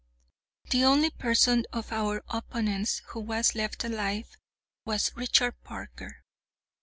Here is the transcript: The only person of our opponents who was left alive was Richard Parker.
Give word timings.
The 0.71 0.83
only 0.83 1.11
person 1.11 1.65
of 1.71 1.91
our 1.91 2.23
opponents 2.27 3.03
who 3.09 3.19
was 3.19 3.53
left 3.53 3.83
alive 3.83 4.35
was 4.83 5.11
Richard 5.15 5.61
Parker. 5.63 6.23